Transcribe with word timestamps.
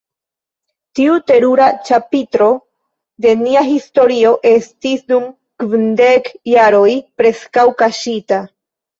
Tiu 0.99 1.15
terura 1.31 1.65
ĉapitro 1.89 2.45
de 3.25 3.33
nia 3.41 3.61
historio 3.67 4.31
estis 4.51 5.03
dum 5.13 5.27
kvindek 5.65 6.31
jaroj 6.53 6.89
preskaŭ 7.21 7.67
kaŝita. 7.83 8.41